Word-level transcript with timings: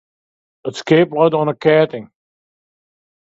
It 0.67 0.73
skip 0.79 1.09
leit 1.15 1.33
oan 1.37 1.49
't 1.51 1.61
keatling. 1.63 2.07